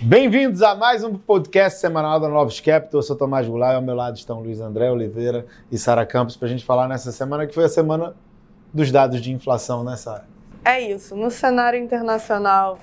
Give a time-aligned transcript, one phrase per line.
[0.00, 3.00] Bem-vindos a mais um podcast semanal da Novos Capital.
[3.00, 6.36] Eu sou Tomás Goulart e ao meu lado estão Luiz André Oliveira e Sara Campos
[6.36, 8.14] para a gente falar nessa semana que foi a semana
[8.72, 10.24] dos dados de inflação, né, Sara?
[10.64, 11.16] É isso.
[11.16, 12.78] No cenário internacional,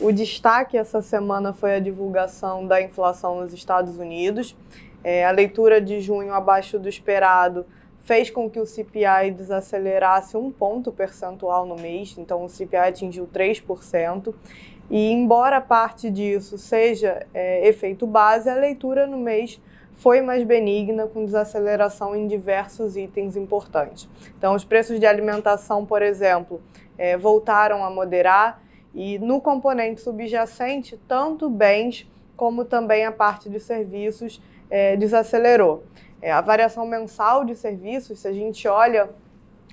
[0.00, 4.56] o destaque essa semana foi a divulgação da inflação nos Estados Unidos.
[5.04, 7.64] É, a leitura de junho abaixo do esperado
[8.00, 13.28] fez com que o CPI desacelerasse um ponto percentual no mês, então o CPI atingiu
[13.32, 14.34] 3%.
[14.90, 19.60] E embora parte disso seja é, efeito base, a leitura no mês
[19.94, 24.08] foi mais benigna, com desaceleração em diversos itens importantes.
[24.36, 26.60] Então, os preços de alimentação, por exemplo,
[26.98, 28.62] é, voltaram a moderar
[28.94, 34.40] e no componente subjacente, tanto bens como também a parte de serviços
[34.70, 35.84] é, desacelerou.
[36.20, 39.08] É, a variação mensal de serviços, se a gente olha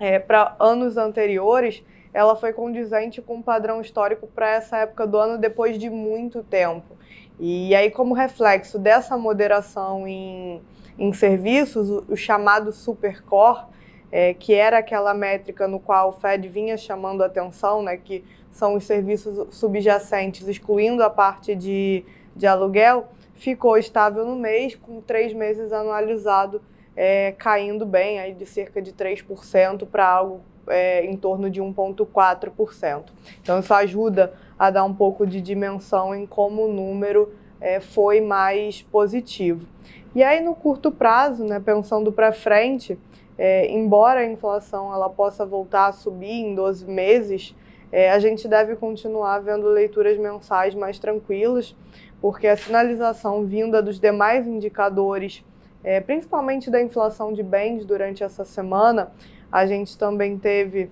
[0.00, 5.16] é, para anos anteriores, ela foi condizente com o padrão histórico para essa época do
[5.16, 6.96] ano depois de muito tempo.
[7.38, 10.60] E aí, como reflexo dessa moderação em,
[10.98, 13.66] em serviços, o, o chamado supercore,
[14.10, 18.74] é, que era aquela métrica no qual o Fed vinha chamando atenção, né, que são
[18.74, 25.32] os serviços subjacentes, excluindo a parte de, de aluguel, ficou estável no mês, com três
[25.32, 26.60] meses anualizado
[26.96, 33.04] é, caindo bem, aí de cerca de 3% para algo é, em torno de 1,4%.
[33.40, 38.20] Então, isso ajuda a dar um pouco de dimensão em como o número é, foi
[38.20, 39.66] mais positivo.
[40.14, 42.98] E aí, no curto prazo, né, pensando para frente,
[43.36, 47.54] é, embora a inflação ela possa voltar a subir em 12 meses,
[47.90, 51.74] é, a gente deve continuar vendo leituras mensais mais tranquilas,
[52.20, 55.44] porque a sinalização vinda dos demais indicadores,
[55.84, 59.12] é, principalmente da inflação de bens durante essa semana,
[59.50, 60.90] a gente também teve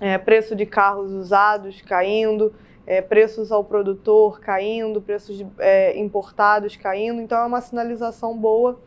[0.00, 2.54] é, preço de carros usados caindo,
[2.86, 7.20] é, preços ao produtor caindo, preços de, é, importados caindo.
[7.20, 8.78] Então é uma sinalização boa,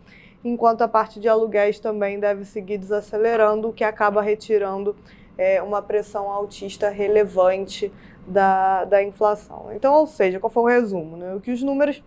[0.43, 4.95] enquanto a parte de aluguéis também deve seguir desacelerando, o que acaba retirando
[5.37, 7.91] é, uma pressão altista relevante
[8.27, 9.69] da, da inflação.
[9.73, 11.17] Então, ou seja, qual foi o resumo?
[11.17, 11.39] Né?
[11.41, 12.03] Que os números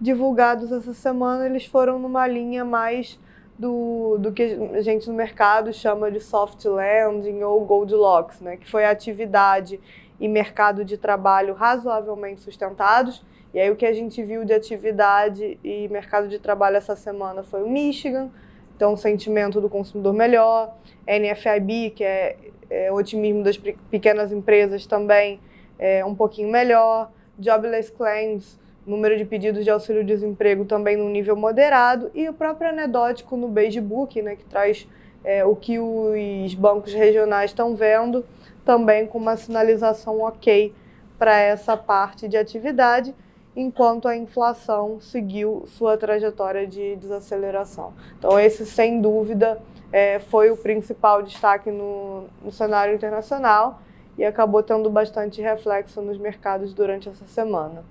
[0.00, 3.18] divulgados essa semana eles foram numa linha mais
[3.58, 4.42] do, do que
[4.74, 8.56] a gente no mercado chama de soft landing ou Goldilocks, né?
[8.56, 9.80] que foi atividade
[10.20, 13.24] e mercado de trabalho razoavelmente sustentados.
[13.52, 17.42] E aí o que a gente viu de atividade e mercado de trabalho essa semana
[17.42, 18.30] foi o Michigan,
[18.76, 20.76] então sentimento do consumidor melhor,
[21.06, 22.36] NFIB, que é,
[22.68, 25.40] é otimismo das pequenas empresas também
[25.78, 32.10] é um pouquinho melhor, Jobless Claims, número de pedidos de auxílio-desemprego também no nível moderado
[32.14, 34.88] e o próprio anedótico no Beigebook, né, que traz
[35.22, 38.24] é, o que os bancos regionais estão vendo,
[38.64, 40.72] também com uma sinalização ok
[41.18, 43.14] para essa parte de atividade,
[43.54, 47.92] enquanto a inflação seguiu sua trajetória de desaceleração.
[48.18, 49.60] Então, esse, sem dúvida,
[49.92, 53.80] é, foi o principal destaque no, no cenário internacional
[54.16, 57.84] e acabou tendo bastante reflexo nos mercados durante essa semana.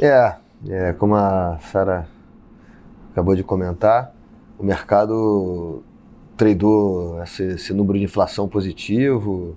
[0.00, 0.36] É,
[0.68, 2.06] é como a Sara
[3.12, 4.14] acabou de comentar,
[4.58, 5.82] o mercado
[6.36, 9.56] tradou esse, esse, número de inflação positivo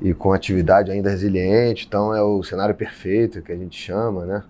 [0.00, 4.44] e com atividade ainda resiliente, então é o cenário perfeito que a gente chama, né?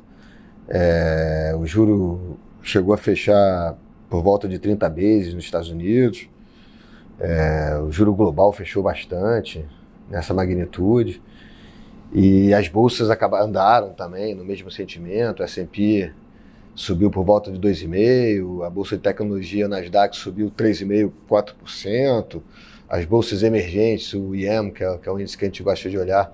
[0.68, 3.76] É, o juro chegou a fechar
[4.08, 6.28] por volta de 30 vezes nos Estados Unidos,
[7.18, 9.64] é, o juro global fechou bastante
[10.08, 11.22] nessa magnitude.
[12.14, 15.40] E as bolsas acabaram, andaram também no mesmo sentimento.
[15.40, 16.12] O S&P
[16.72, 22.40] subiu por volta de 2,5%, a bolsa de tecnologia Nasdaq subiu 3,5%, 4%.
[22.88, 25.90] As bolsas emergentes, o IEM, que é, que é o índice que a gente gosta
[25.90, 26.32] de olhar,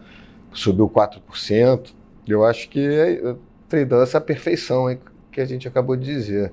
[0.52, 1.92] subiu 4%.
[2.28, 3.34] Eu acho que é,
[3.66, 4.98] tradando essa perfeição hein,
[5.32, 6.52] que a gente acabou de dizer.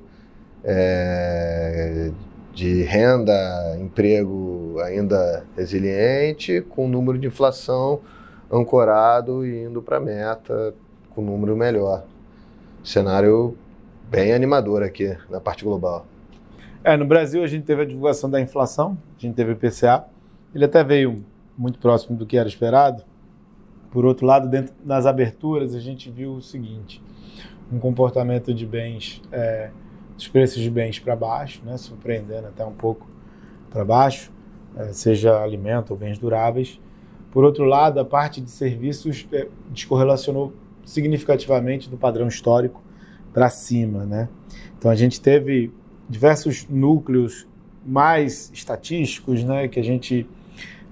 [0.63, 2.11] É,
[2.53, 8.01] de renda, emprego ainda resiliente, com número de inflação
[8.51, 10.73] ancorado e indo para a meta
[11.13, 12.03] com número melhor.
[12.83, 13.57] Cenário
[14.09, 16.05] bem animador aqui na parte global.
[16.83, 20.05] É, no Brasil a gente teve a divulgação da inflação, a gente teve o IPCA,
[20.55, 21.25] ele até veio
[21.57, 23.03] muito próximo do que era esperado.
[23.91, 27.03] Por outro lado, dentro das aberturas a gente viu o seguinte,
[27.71, 29.71] um comportamento de bens, é,
[30.15, 33.07] dos preços de bens para baixo, né, surpreendendo até um pouco
[33.69, 34.31] para baixo,
[34.77, 36.79] é, seja alimento ou bens duráveis,
[37.31, 40.53] por outro lado, a parte de serviços é, descorrelacionou
[40.83, 42.81] significativamente do padrão histórico
[43.33, 44.29] para cima, né?
[44.77, 45.71] Então a gente teve
[46.09, 47.45] diversos núcleos
[47.85, 50.27] mais estatísticos, né, que a gente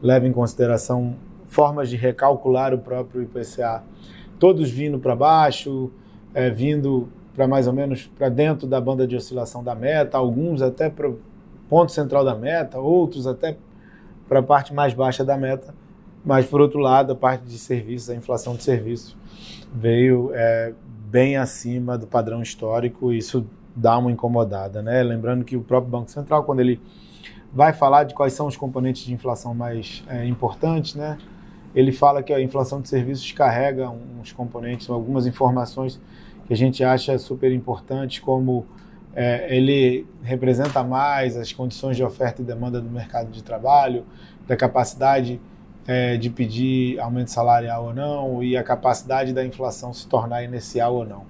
[0.01, 1.15] leva em consideração
[1.47, 3.83] formas de recalcular o próprio IPCA,
[4.39, 5.91] todos vindo para baixo,
[6.33, 10.61] é, vindo para mais ou menos para dentro da banda de oscilação da meta, alguns
[10.61, 11.19] até para o
[11.69, 13.57] ponto central da meta, outros até
[14.27, 15.73] para a parte mais baixa da meta.
[16.25, 19.16] Mas, por outro lado, a parte de serviços, a inflação de serviços
[19.74, 20.74] veio é,
[21.10, 23.45] bem acima do padrão histórico, e isso
[23.75, 24.81] dá uma incomodada.
[24.81, 25.04] Né?
[25.04, 26.81] Lembrando que o próprio Banco Central, quando ele
[27.54, 31.18] vai falar de quais são os componentes de inflação mais é, importantes, né?
[31.75, 36.01] ele fala que a inflação de serviços carrega uns componentes, algumas informações
[36.48, 38.66] que a gente acha super importantes, como
[39.13, 44.06] é, ele representa mais as condições de oferta e demanda do mercado de trabalho,
[44.48, 45.39] da capacidade
[45.87, 50.95] é, de pedir aumento salarial ou não e a capacidade da inflação se tornar inicial
[50.95, 51.23] ou não.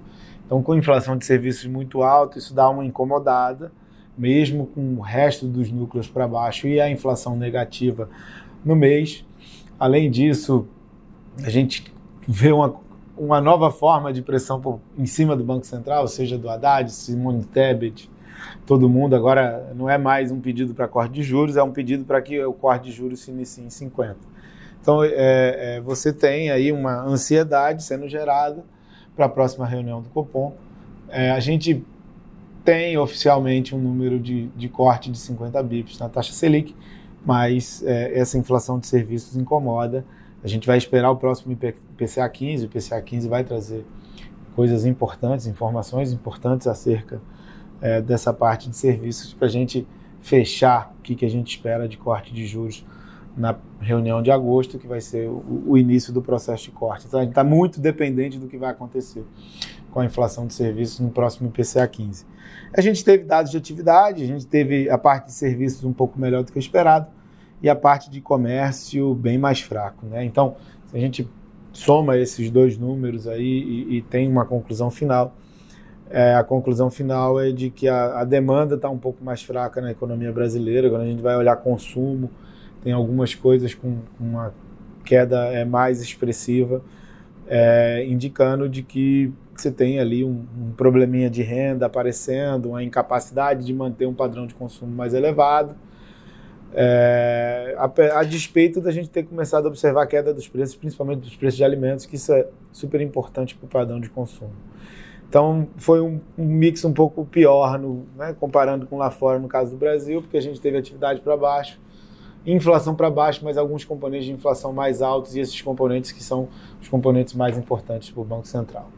[0.44, 3.72] Então, com inflação de serviços muito alta, isso dá uma incomodada,
[4.16, 8.08] mesmo com o resto dos núcleos para baixo e a inflação negativa
[8.64, 9.24] no mês.
[9.78, 10.66] Além disso,
[11.42, 11.92] a gente
[12.26, 12.80] vê uma
[13.16, 17.44] uma nova forma de pressão por, em cima do Banco Central, seja do Haddad, Simone
[17.44, 18.10] Tebet,
[18.66, 19.16] todo mundo.
[19.16, 22.44] Agora não é mais um pedido para corte de juros, é um pedido para que
[22.44, 24.35] o corte de juros se inicie em 50.
[24.86, 28.64] Então é, é, você tem aí uma ansiedade sendo gerada
[29.16, 30.54] para a próxima reunião do Copom.
[31.08, 31.84] É, a gente
[32.64, 36.72] tem oficialmente um número de, de corte de 50 bips na taxa Selic,
[37.24, 40.04] mas é, essa inflação de serviços incomoda
[40.44, 43.84] a gente vai esperar o próximo IPCA 15, o IPCA 15 vai trazer
[44.54, 47.20] coisas importantes, informações importantes acerca
[47.80, 49.84] é, dessa parte de serviços para a gente
[50.20, 52.84] fechar o que, que a gente espera de corte de juros
[53.36, 57.06] na reunião de agosto, que vai ser o, o início do processo de corte.
[57.06, 59.24] Então a gente está muito dependente do que vai acontecer
[59.90, 62.24] com a inflação de serviços no próximo IPCA 15.
[62.72, 66.18] A gente teve dados de atividade, a gente teve a parte de serviços um pouco
[66.18, 67.06] melhor do que esperado,
[67.62, 70.06] e a parte de comércio bem mais fraco.
[70.06, 70.24] Né?
[70.24, 70.56] Então,
[70.86, 71.28] se a gente
[71.72, 75.34] soma esses dois números aí e, e tem uma conclusão final,
[76.08, 79.80] é, a conclusão final é de que a, a demanda está um pouco mais fraca
[79.80, 80.88] na economia brasileira.
[80.88, 82.30] Quando a gente vai olhar consumo,
[82.86, 84.54] tem algumas coisas com, uma
[85.04, 86.80] queda é, mais expressiva,
[87.48, 93.66] é, indicando de que você tem ali um, um probleminha de renda aparecendo, uma incapacidade
[93.66, 95.74] de manter um padrão de consumo mais elevado
[96.72, 101.22] é, a, a, despeito da gente ter começado a observar a queda dos preços, principalmente
[101.22, 104.52] dos preços de alimentos, que isso é super importante para o padrão de consumo.
[105.28, 109.48] Então, foi um, um mix um pouco pior, no, né, comparando com lá fora, no
[109.48, 111.80] caso do Brasil, porque a gente teve atividade para baixo,
[112.46, 116.48] inflação para baixo, mas alguns componentes de inflação mais altos, e esses componentes que são
[116.80, 118.88] os componentes mais importantes para o Banco Central.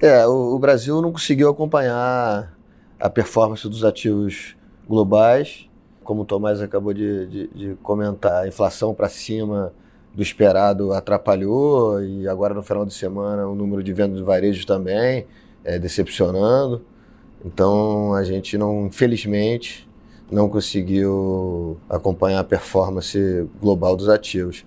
[0.00, 2.56] É, o, o Brasil não conseguiu acompanhar
[2.98, 4.56] a performance dos ativos
[4.88, 5.70] globais
[6.10, 9.72] como o Tomás acabou de, de, de comentar, a inflação para cima
[10.12, 14.66] do esperado atrapalhou e agora no final de semana o número de vendas de varejo
[14.66, 15.26] também
[15.62, 16.84] é decepcionando.
[17.44, 19.88] Então a gente não, infelizmente,
[20.30, 24.64] não conseguiu acompanhar a performance global dos ativos.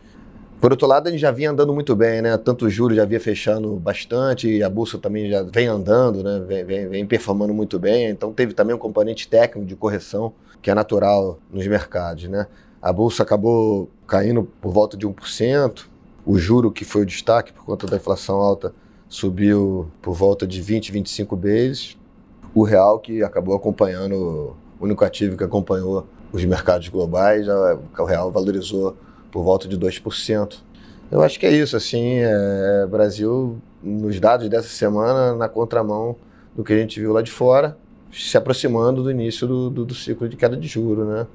[0.59, 2.37] Por outro lado, a gente já vinha andando muito bem, né?
[2.37, 6.41] Tanto o juro já vinha fechando bastante e a bolsa também já vem andando, né?
[6.47, 8.09] Vem, vem, vem performando muito bem.
[8.09, 12.47] Então teve também um componente técnico de correção que é natural nos mercados, né?
[12.81, 15.85] A bolsa acabou caindo por volta de 1%,
[16.25, 18.73] o juro que foi o destaque por conta da inflação alta
[19.09, 21.97] subiu por volta de 20, 25 vezes.
[22.55, 28.95] O real que acabou acompanhando, único ativo que acompanhou os mercados globais, o real valorizou
[29.31, 30.57] por volta de 2%.
[31.11, 36.15] Eu acho que é isso, assim, é, Brasil, nos dados dessa semana, na contramão
[36.55, 37.77] do que a gente viu lá de fora,
[38.11, 41.27] se aproximando do início do, do, do ciclo de queda de juro, né?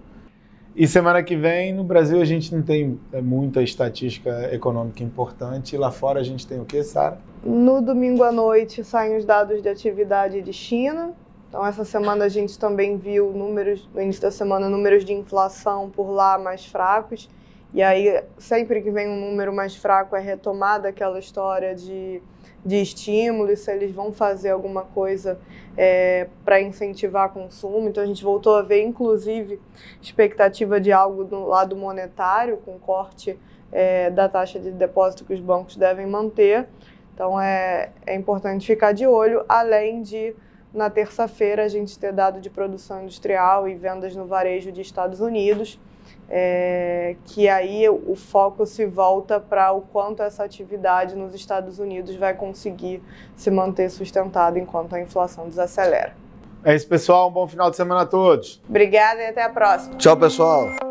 [0.75, 5.77] E semana que vem, no Brasil, a gente não tem é, muita estatística econômica importante.
[5.77, 7.19] Lá fora, a gente tem o que, Sara?
[7.45, 11.13] No domingo à noite, saem os dados de atividade de China.
[11.49, 15.89] Então, essa semana a gente também viu números, no início da semana, números de inflação
[15.89, 17.29] por lá mais fracos.
[17.73, 22.23] E aí, sempre que vem um número mais fraco, é retomada aquela história de,
[22.65, 25.39] de estímulo, se eles vão fazer alguma coisa
[25.75, 27.89] é, para incentivar consumo.
[27.89, 29.59] Então, a gente voltou a ver, inclusive,
[30.03, 33.39] expectativa de algo do lado monetário, com corte
[33.73, 36.67] é, da taxa de depósito que os bancos devem manter.
[37.15, 40.35] Então, é, é importante ficar de olho, além de
[40.73, 45.21] na terça-feira a gente ter dado de produção industrial e vendas no varejo de Estados
[45.21, 45.79] Unidos
[46.29, 52.15] é, que aí o foco se volta para o quanto essa atividade nos Estados Unidos
[52.17, 53.03] vai conseguir
[53.35, 56.15] se manter sustentada enquanto a inflação desacelera.
[56.65, 57.29] É isso, pessoal.
[57.29, 58.61] Um bom final de semana a todos.
[58.69, 59.97] Obrigada e até a próxima.
[59.97, 60.88] Tchau, pessoal.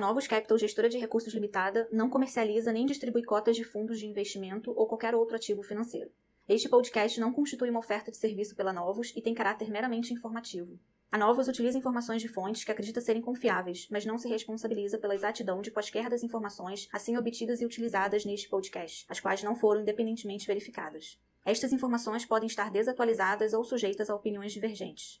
[0.00, 4.72] Novos Capital, gestora de recursos limitada, não comercializa nem distribui cotas de fundos de investimento
[4.74, 6.10] ou qualquer outro ativo financeiro.
[6.48, 10.80] Este podcast não constitui uma oferta de serviço pela Novos e tem caráter meramente informativo.
[11.12, 15.14] A Novos utiliza informações de fontes que acredita serem confiáveis, mas não se responsabiliza pela
[15.14, 19.82] exatidão de quaisquer das informações assim obtidas e utilizadas neste podcast, as quais não foram
[19.82, 21.20] independentemente verificadas.
[21.44, 25.20] Estas informações podem estar desatualizadas ou sujeitas a opiniões divergentes.